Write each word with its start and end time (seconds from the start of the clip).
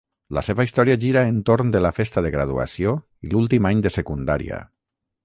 La 0.35 0.41
seva 0.45 0.63
història 0.67 0.95
gira 1.03 1.21
entorn 1.33 1.69
de 1.75 1.81
la 1.87 1.91
festa 1.97 2.23
de 2.27 2.31
graduació 2.37 2.95
i 3.29 3.33
l'últim 3.35 3.69
any 3.73 3.85
de 3.89 3.93
secundària. 3.99 4.63